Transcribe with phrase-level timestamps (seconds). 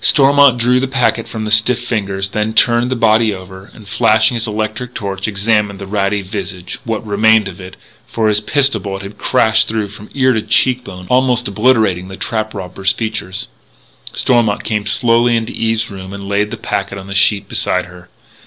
[0.00, 4.36] Stormont drew the packet from the stiff fingers, then turned the body over, and, flashing
[4.36, 7.76] his electric torch, examined the ratty visage what remained of it
[8.08, 12.16] for his pistol bullet had crashed through from ear to cheek bone, almost obliterating the
[12.16, 13.48] trap robber's features.
[14.14, 18.08] Stormont came slowly into Eve's room and laid the packet on the sheet beside her.